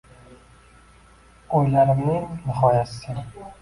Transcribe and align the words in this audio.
Oʼylarimning 1.59 2.29
nihoyasi 2.43 3.01
sen 3.09 3.27